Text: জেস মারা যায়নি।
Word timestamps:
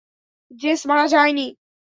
জেস 0.61 0.81
মারা 0.89 1.05
যায়নি। 1.07 1.47